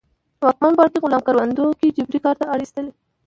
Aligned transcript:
واکمن 0.43 0.73
پاړکي 0.77 0.99
غلامان 1.03 1.25
کروندو 1.27 1.65
کې 1.79 1.95
جبري 1.97 2.19
کار 2.25 2.35
ته 2.39 2.45
اړ 2.53 2.59
اېستل 2.63 2.85